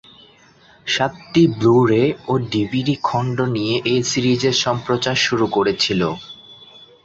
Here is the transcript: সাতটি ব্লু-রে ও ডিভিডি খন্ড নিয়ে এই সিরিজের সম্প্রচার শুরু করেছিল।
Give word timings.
সাতটি 0.87 1.43
ব্লু-রে 1.53 2.03
ও 2.27 2.33
ডিভিডি 2.51 2.95
খন্ড 3.03 3.37
নিয়ে 3.55 3.75
এই 3.85 3.99
সিরিজের 4.11 4.55
সম্প্রচার 4.65 5.15
শুরু 5.25 5.45
করেছিল। 5.55 6.01